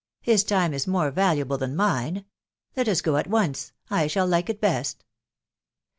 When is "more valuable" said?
0.87-1.59